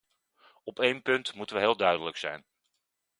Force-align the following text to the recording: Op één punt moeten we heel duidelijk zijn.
Op 0.63 0.79
één 0.79 1.01
punt 1.01 1.33
moeten 1.33 1.55
we 1.55 1.61
heel 1.61 1.77
duidelijk 1.77 2.17
zijn. 2.17 2.45